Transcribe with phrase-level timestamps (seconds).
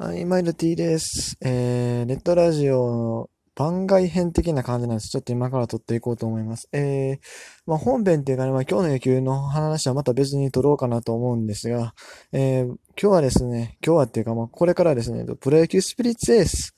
[0.00, 1.36] はい、マイルティです。
[1.40, 5.08] えー、ネットラジオの番外編的な感じなんです。
[5.08, 6.68] ちょっと今から撮っていこうと思います。
[6.70, 7.18] えー、
[7.66, 11.94] まあ、本編っていうかね、まあ、今日の野球の話はまた別に撮ろうかなと思うんですが、
[12.30, 16.76] えー、今日はですね、今日はっていうか、まあ、これからですね、プロ野球スピリッツエース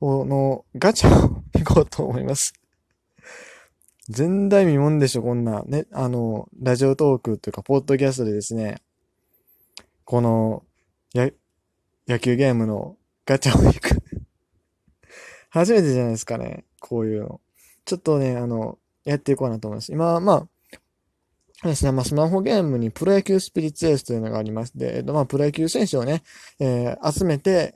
[0.00, 2.54] のガチャを行こうと思います。
[4.08, 5.62] 前代未聞でしょ、こんな。
[5.62, 8.82] ね、あの、ラジオトークというか、ポッドキャストでですね、
[10.04, 10.64] この、
[11.14, 11.30] や、
[12.08, 14.02] 野球ゲームのガチャを引く
[15.52, 16.64] 初めてじゃないですかね。
[16.80, 17.40] こういうの。
[17.84, 19.92] ちょっとね、あの、やっていこうなと思います。
[19.92, 20.48] 今、ま
[21.62, 26.22] あ、ですね、まあ、スマホゲームにプロ野球スピリッツエースというのがありまして、えっと、まあ、プロ野球選手をね、
[26.58, 27.74] えー、集めて、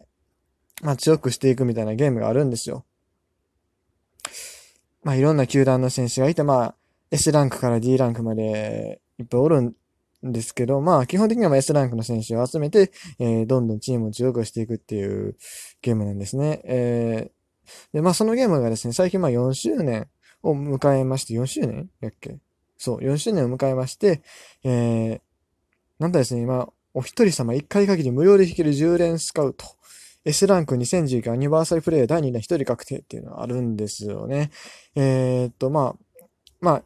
[0.82, 2.86] まあ、強くしていくみたいなゲームがあるんですよ。
[5.04, 6.74] まあ、いろんな球団の選手がいて、まあ、
[7.10, 9.74] S ランクから D ランクまでいっぱいおるん
[10.32, 15.36] ですけど、まあ、基本的には S ランクの選手を集めて、えー、どんどんチームを強くしていくっていう
[15.82, 16.60] ゲームなんですね。
[16.64, 20.08] えー、で、まあ、そのゲームがですね、最近まあ4周年
[20.42, 22.36] を迎えまして、4周年やっけ？
[22.78, 24.22] そう、4周年を迎えまして、
[24.64, 25.20] えー、
[25.98, 29.64] なんだですね、今、お一人様1回限り無料で弾ける10連スカウト。
[30.24, 34.50] S ランク2019アニバーサリープレイヤー第2弾1人確定っていうのがあるんですよね。
[34.96, 36.24] えー、っと、まあ、
[36.60, 36.82] まあ、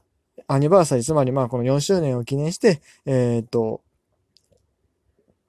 [0.46, 3.82] アニバーサリー、つまりまあこの4周年を記念して、えー、っと、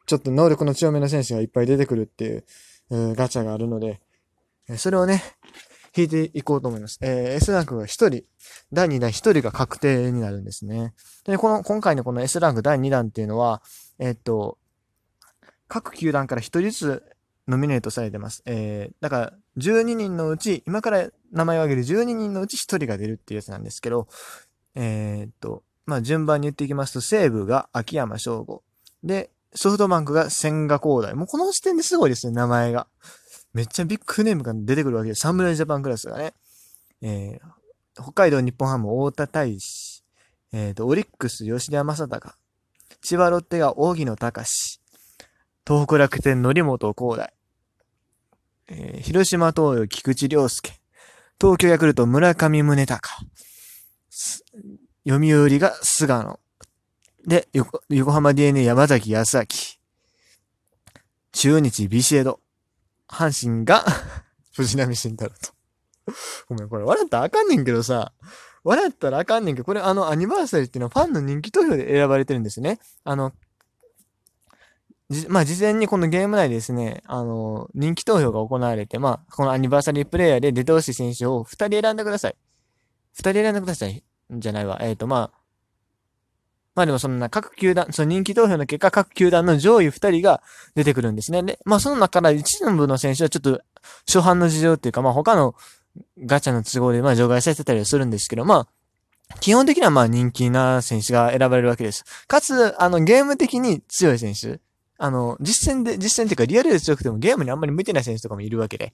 [0.06, 2.44] ちょっと能力の強めの選手がいっぱい出てくるっていう、
[2.92, 4.02] えー、ガチャがあるので、
[4.78, 5.24] それをね、
[5.96, 7.00] 引いていこうと思います。
[7.02, 8.24] えー、S ランクが1人、
[8.72, 10.94] 第2弾1人が確定になるんですね。
[11.26, 13.62] で、この、今回のこの S ランク第2弾っていうのは、
[14.00, 14.58] えー、っと、
[15.68, 17.04] 各球団から1人ずつ
[17.48, 18.42] ノミネートされてます。
[18.46, 24.08] えー、だから、12人のうち、今から名前を挙げる12人のうち1人が出るっていうやつなんですけど、
[24.76, 28.64] えー、っと、まあ、順番に言っていきますと、西武が秋山翔吾。
[29.04, 31.14] で、ソフトバンクが千賀光大。
[31.16, 32.88] もうこの時点ですごいですね、名前が。
[33.54, 35.22] めっちゃビッグネームが出てくるわけです。
[35.22, 36.34] サムラジャパンクラスがね。
[37.02, 40.04] えー、北海道日本ハム大田大使。
[40.54, 42.34] えー、と、オリックス吉田正尚。
[43.02, 44.82] 千葉ロッテが荻野隆。
[45.68, 47.34] 東北楽天則本光大。
[48.70, 50.80] えー、広島東洋菊池涼介。
[51.42, 53.26] 東京ヤクルト村上宗隆。
[55.08, 56.40] 読売が菅野。
[57.26, 59.46] で、横横浜 DNA 山崎康明。
[61.32, 62.40] 中日ビシエド。
[63.08, 63.84] 阪神が
[64.56, 65.52] 藤波慎太郎と。
[66.48, 68.14] ごめん、これ笑ったらあかんねんけどさ、
[68.64, 72.80] 笑ったらあかんねんけど、これあのアニバーサリーっていうのはファンの人気投票で選ばれてるんですね。
[73.04, 73.34] あの、
[75.28, 82.36] まあ、事前にこのゲーム内でですね、あの、人気投票が行われて、まあ、このアニバーサリープレイヤーで出てほしい選手を2人選んでください。
[83.18, 84.04] 2人選んでください。
[84.32, 84.80] じゃないわ。
[84.82, 85.42] えっ、ー、と、まあ、
[86.74, 90.42] まあでもそんな各球団、その人気投票の結果、各球団の上位2人が
[90.76, 91.44] 出てくるんですね。
[91.44, 93.62] で、まあその中から一部の選手はちょっと
[94.08, 95.56] 初版の事情っていうか、まあ他の
[96.26, 98.68] ガチャの都合でまあ除外されてたりはするんですけど、ま
[99.34, 102.06] あ、基本的にはまあ人気な選手が選ばれるわけです。
[102.28, 104.60] かつ、あの、ゲーム的に強い選手。
[104.98, 108.94] あの、実戦で、実戦っていうかリアルで強くてもゲームにあんまり向いてない選手とかもいるわけで。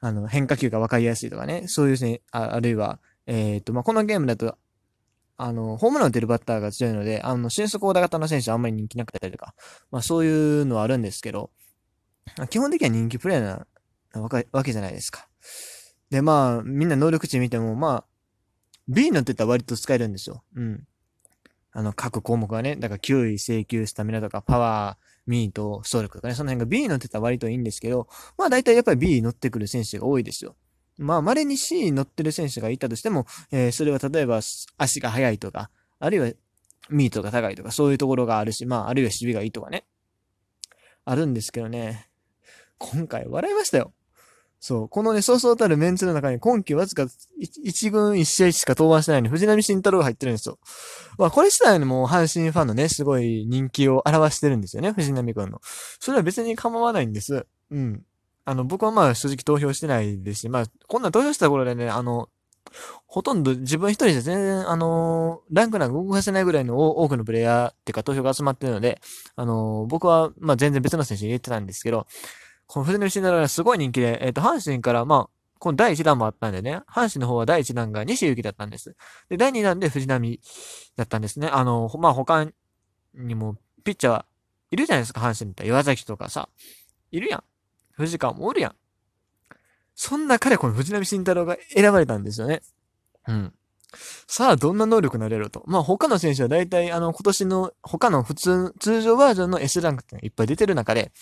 [0.00, 1.64] あの、変化球が分かりやすいとかね。
[1.66, 4.56] そういうね、ああるいは、えっ、ー、と、まあ、このゲームだと、
[5.36, 9.54] あの、ホームラン打てるバッターが強いので、あの、俊足大型の選手はあんまり人気なかったりとか、
[9.90, 11.50] まあそういうのはあるんですけど、
[12.50, 13.66] 基本的には人気プレイな
[14.12, 15.28] わけじゃないですか。
[16.10, 18.04] で、まあ、みんな能力値見ても、まあ、
[18.86, 20.44] B のってたら割と使えるんですよ。
[20.54, 20.86] うん。
[21.72, 30.54] あの、各項目がね、だから9位、請求、スタミナとか、パワー、ミート、走力とかね、その辺が B 乗ってたら割といいんですけど、まあ大体やっぱり B 乗ってくる選手が多いですよ。
[30.98, 34.40] まあ、稀に C に乗ってる選手がいたとしても、えー、それは例えば
[34.78, 36.30] 足が速いとか、あるいは
[36.90, 39.84] ミートが高いとか、そういうところがあるし、まあ、あるいは守備がいいとかね。
[41.04, 42.08] あるんですけどね。
[42.78, 43.92] 今回笑いましたよ。
[44.60, 44.88] そう。
[44.88, 50.58] このね、そうそうたるメンツの中に今季わずか 1, 軍1試合しか登板してないのに藤波慎太郎が入ってるんですよ。
[51.18, 55.60] まあ、これ自体も阪神ファンのね、すごい人気を表してるんですよね、藤波君の。
[56.00, 57.46] それは別に構わないんです。
[57.70, 58.02] うん。
[58.44, 62.28] あの、僕はまあ正直投票してないですし、まあ、こんな投票した頃でね、あの、
[63.06, 69.00] ほとんど自分一人じゃ全然、あのランクなんか動かせないぐらいの多くのプレイヤーっていうか投票が集まってるので、
[69.36, 72.06] あの僕は、まあ全然別の選手入れてたんですけど、
[72.66, 78.96] この藤波慎太郎がすごい人気で、えっ、ー、と、阪神から、まあ、この第1弾もあったんでね、阪神の方は第1弾が西行きだったんです。
[79.28, 80.40] で、第2弾で藤波
[80.96, 81.48] だったんですね。
[81.48, 82.46] あの、まあ他
[83.14, 84.26] にも、ピッチャーは
[84.70, 85.68] いるじゃないですか、阪神みたい。
[85.68, 86.48] 岩崎とかさ、
[87.12, 87.44] いるやん。
[87.96, 88.74] 藤川もおるやん。
[89.94, 92.62] そんな彼この藤波慎太郎が選ばれたんですよね。
[93.28, 93.54] うん。
[94.26, 95.62] さあ、どんな能力なれると。
[95.66, 101.12] まあ、他の選手は大体、あの、今年の他の普通、通常バージョンの S ランクっていっぱい出てる中で、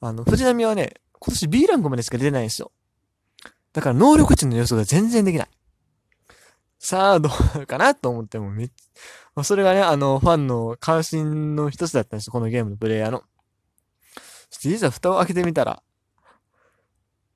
[0.00, 2.70] あの、藤波はね、今年 B ランクまでしか出てないんですよ。
[3.72, 5.48] だから能力値の予想が全然できない。
[6.78, 8.70] さあ、どうなるかなと思ってもめっ
[9.34, 12.32] まあ、それがね、あの、ファンの関心の一つだったんですよ。
[12.32, 13.22] このゲームのプレイヤーの。
[14.60, 15.82] そしていざ蓋を開けてみたら、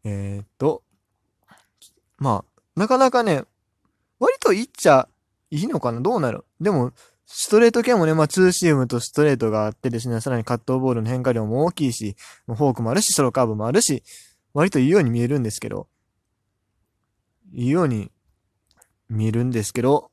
[0.04, 0.82] えー、っと、
[2.18, 3.44] まあ、なかなかね、
[4.20, 5.08] 割といっちゃ
[5.50, 6.02] いいのかな？
[6.02, 6.44] どうなる？
[6.60, 6.92] でも、
[7.24, 14.02] ストレート系もね、まあ、ツーシームとストレートがあってですね、さらにカットボールの変化量も大きいし、フォークもあるし、ソロカーブもあるし、
[14.52, 15.88] 割といいように見えるんですけど、
[17.54, 18.12] いいように
[19.08, 20.10] 見えるんですけど、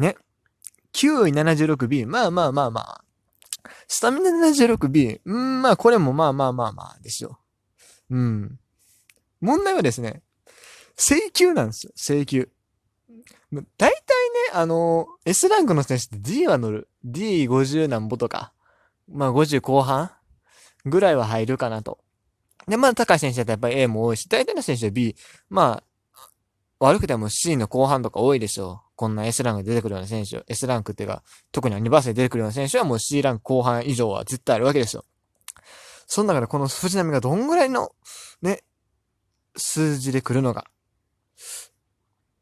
[0.00, 0.16] ね。
[0.92, 2.08] 9位 76B。
[2.08, 3.04] まあまあまあまあ。
[3.88, 5.20] スタミナ 76B。
[5.24, 7.40] うん、まあこれもまあまあまあまあですよ。
[8.10, 8.58] うん。
[9.40, 10.22] 問題はですね、
[10.96, 11.92] 請求なんですよ。
[11.96, 12.50] 請求。
[13.50, 13.96] 大体ね、
[14.52, 16.88] あの、S ランクの選手って D は乗る。
[17.06, 18.52] D50 なんぼとか。
[19.10, 20.10] まあ50後半
[20.84, 21.98] ぐらいは入るかなと。
[22.66, 25.16] で、まあ高い選手だとやっぱり A も多いし、大体の選手は B。
[25.48, 26.28] まあ、
[26.78, 28.87] 悪くても C の後半とか多いでしょう。
[28.98, 30.42] こんな S ランク出てくるような選手。
[30.48, 31.22] S ランクっていうか、
[31.52, 35.04] 特にアニバーサリー出てくるような選手はもう C ランク後半以上は絶対あるわけですよ。
[36.08, 37.92] その中でこの藤波がどんぐらいの、
[38.42, 38.64] ね、
[39.56, 40.64] 数字で来るのか。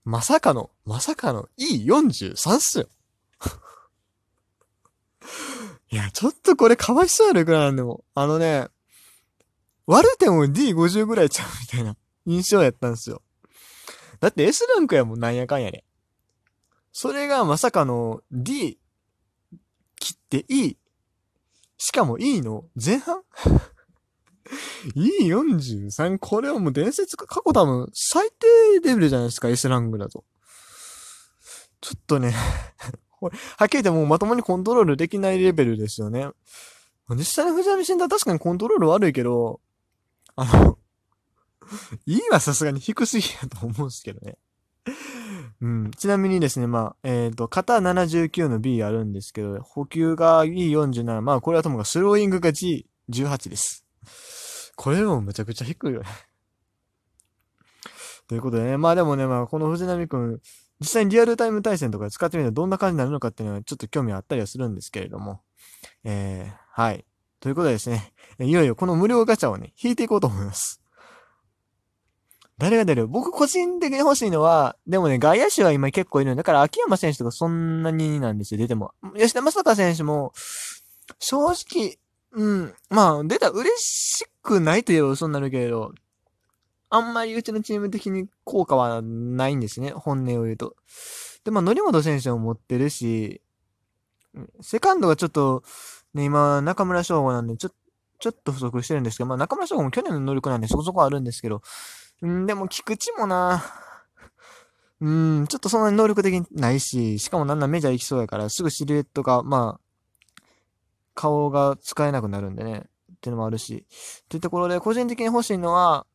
[0.07, 2.89] まさかの、まさかの E43 っすよ。
[5.93, 8.03] いや、ちょっとこれかわいそうやろ、いくらなんでも。
[8.15, 8.69] あのね、
[9.85, 13.21] 割るても D50 ぐらいちゃうみたいな印象やったんですよ。
[14.21, 15.85] だって S ランクやもんなんやかんやね。
[16.99, 18.79] それがまさかの D
[19.97, 20.79] 切って E。
[21.77, 22.65] しかも E の？
[22.75, 23.21] 前半？
[24.97, 28.47] E43、これはもう伝説、過去多分最低
[28.83, 30.25] レベルじゃないですか、S ラングだと。
[31.83, 32.33] ちょっとね
[33.21, 33.29] は
[33.67, 36.31] っきり言ってもうまともにコントロールできないレベルですよね。
[37.11, 39.61] 実際の藤波慎太は確かにコントロール悪いけど、
[40.35, 40.79] あの
[42.07, 44.39] E はさすがに低すぎやと思うんですけどね。
[45.61, 45.91] うん。
[45.93, 53.87] ちなみにですね、まあ、えっ、ー、と、型79の B あるんですけど、補給が E47、まあ、これはともかくスローイングが G18 です。
[54.77, 56.07] これもめちゃくちゃ低いよね
[58.29, 60.41] ということでね、まあでもね、まあこの藤波くん、
[60.81, 65.41] 実際にリアルタイム対戦とか使ってみるとどんな感じになるのかっていうのはちょっと興味あったりはするんですけれども。
[66.05, 67.07] えー、はい。
[67.41, 70.83] ということでですね、いよいよこの無料ガチャをね、引いていこうと思います。
[72.59, 73.07] 誰が出る？
[73.07, 78.93] 僕個人的に欲しいのは、でもね、外野手は今結構いるんだから、秋山選手とかそんなになんですよ、出ても。
[79.15, 80.33] 吉田正尚選手も、
[81.19, 81.99] 正直、
[82.33, 82.75] うん。
[82.91, 85.93] まあ、出た嬉しくないと言えば嘘になるけれど、
[86.89, 89.91] あんまりうちのチーム的に効果はないんですね。
[89.91, 90.77] 本音を言うと。
[91.45, 93.43] で、まあ、則本選手も持ってるし、
[94.61, 95.63] セカンドがちょっと、
[96.15, 97.71] ね、今、中村翔吾なんで、ちょ、
[98.19, 101.63] ちょっと不足してるんですけど、まあ、中村翔吾も去年の能力なんでそこそこあるんですけど、
[102.25, 103.63] んでも、菊池もな、
[105.01, 110.41] うん、ちょっとそんなに能力的にないし、しかもなんなメジャー行きそうやから、すぐシルエットが、まあ、
[111.15, 112.85] 顔が使えなくなるんでね。
[113.17, 113.87] っていうのもあるし。
[114.25, 116.07] っていうところで、個人的に欲しいのは、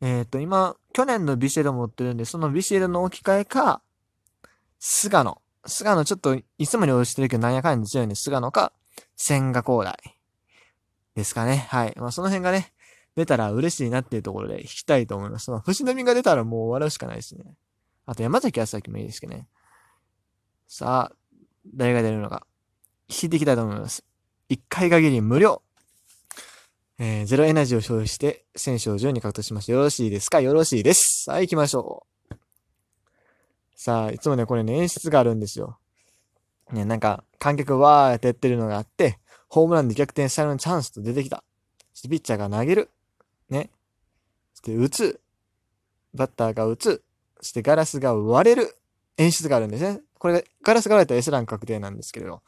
[0.00, 3.82] えっ、ー、と、今、去年のビシエド持ってるんで、そのビシエドの置き換えか、
[4.78, 5.40] 菅野。
[5.66, 8.72] 菅野ちょっと、いつもに応じてるけど、なんやかんや強いんで、菅野か、
[9.16, 9.96] 千賀光大。
[11.14, 11.66] ですかね。
[11.70, 11.94] はい。
[11.96, 12.72] まあ、その辺がね、
[13.16, 15.50] 出たら嬉しいなっていうところで引きたいと思います。
[15.50, 17.44] まあ、藤波が出たらもう終わるしかないですね。
[18.04, 19.48] あと、山崎康明もいいですけどね。
[20.68, 21.16] さあ、
[21.74, 22.46] 誰が出るのか。
[23.08, 24.04] 引いていきたいと思います。
[24.50, 25.62] 1回限り無料。
[26.98, 29.72] えー、ゼロエナジーを消費して選手を10に獲得しました。
[29.72, 30.40] よろしいですか？
[30.40, 31.24] よろしいです。
[31.24, 32.34] さあ行きましょう。
[33.74, 35.78] さあ、いつもね、これね、演出があるんですよ。
[36.72, 39.18] ね、なんか、観客わーってやってるのがあって、
[39.48, 41.44] ホームランで逆転したのチャンスと出てきた。
[41.92, 42.90] そしてピッチャーが投げる。
[43.50, 43.70] ね。
[44.54, 45.20] そして打つ。
[46.14, 47.02] バッターが打つ。
[47.40, 48.76] そしてガラスが割れる。
[49.18, 50.00] 演出があるんですね。
[50.18, 52.42] これ、ガラスが割れたら S ラン確定なんですけれど。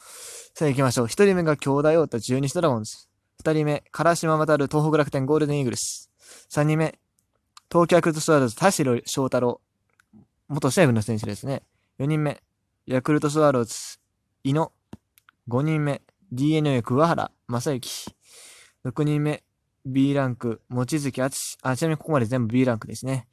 [0.55, 1.07] さあ行きましょう。
[1.07, 3.09] 一人目が兄弟太田中日ドラゴンズ。
[3.39, 6.11] 二人目、唐島渡る東北楽天ゴールデンイーグルス。
[6.49, 6.99] 三人目、
[7.71, 9.61] 東京ヤクルトスワローズ田代翔太郎。
[10.49, 11.63] 元西武の選手ですね。
[11.99, 12.43] 四人目、
[12.87, 13.99] ヤクルトスワローズ
[14.43, 14.73] 井野。
[15.47, 16.03] 五人目、
[16.33, 18.15] DNA 桑原正幸。
[18.83, 19.43] 六人目、
[19.87, 21.59] B ランク、望月敦。
[21.63, 23.27] あ、ちなみにここまで全部 B ランクですね。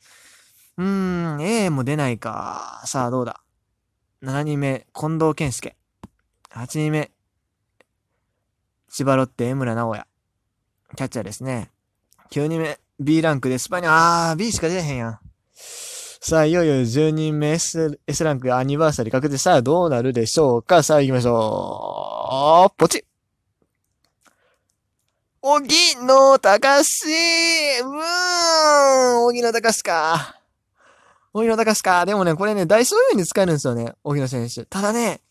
[0.78, 2.82] うーん、A も出ないか。
[2.86, 3.42] さあ、どうだ
[4.24, 5.75] ？7人目、近藤健介。
[6.52, 7.12] 8人目、
[8.90, 10.06] 千葉ロッテ、江村直也。
[10.96, 11.72] キャッチャーですね。
[12.32, 15.20] 9人目、B ランクでスパニアあー、B しか出えへんやん。
[15.54, 20.82] さあ、いよいよ10人目 S, S ランクアニバーサリー確定さあどうなるでしょうか？
[20.82, 22.75] さあ行きましょう。
[22.78, 23.04] ポチッ
[25.48, 27.94] 荻野隆うー
[29.20, 30.42] ん、荻野隆か。
[31.34, 32.04] 荻野隆か。
[32.08, 34.66] でもね、これね、大そういうに使えるんですよね、荻野選手。
[34.66, 35.22] ただね、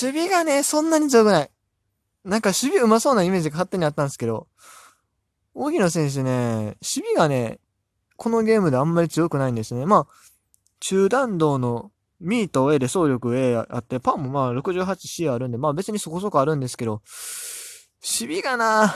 [0.00, 1.50] 守備がね、そんなに強くない。
[2.24, 4.48] なんか守備上手そうなイメージが勝手にあったんですけど、
[5.54, 7.60] 荻野選手ね、守備がね、
[8.16, 9.86] このゲームであんまり強くないんですね。
[9.86, 10.14] まあ、
[10.80, 17.02] 中弾道のミート A で走力 A あって、パンもまあ 68C あるんで、まあ別にそこそこあるんですけど、
[18.02, 18.92] 守備がな、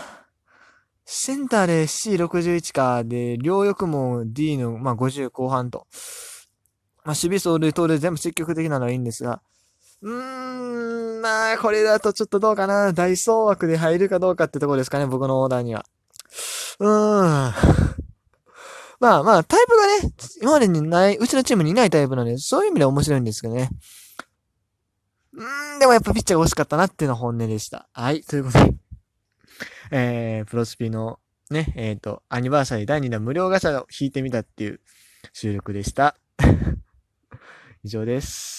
[1.05, 5.87] センターで C61 か、で、両翼も D の、まあ50後半と。
[7.05, 9.43] まあ守備走塁、盗塁全部積極的なのはいいんですが、
[10.03, 12.93] うーん、まあこれだとちょっとどうかな。
[12.93, 15.85] 大総枠で入るかどうかってとこですかね、僕のオーダーには。
[16.81, 17.53] うーん。
[19.01, 23.71] まあまあ、タイプがね、今までにない、うちのチームにいないタイプなんで、そういう意味では面白いんですけどね。
[25.35, 27.89] うーん、でもやっぱピッチャーが欲しかったなっていうのは本音でした。
[27.93, 28.75] はい、ということで、
[29.95, 31.19] えー、プロスピの
[31.51, 34.81] ね、えっ、ー、と、アニバーサリー第2弾無料ガチャを引いてみたっていう
[35.35, 36.17] 収録でした。
[37.85, 38.53] 以上です。